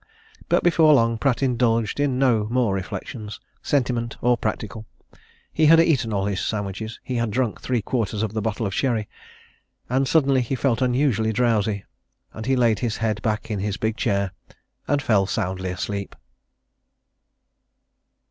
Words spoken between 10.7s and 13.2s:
unusually drowsy, and he laid his